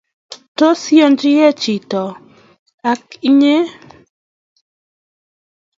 Tos 0.57 0.81
iyanyekei 0.93 1.55
chito 1.61 2.03
ake 2.89 3.15
inye? 3.29 3.55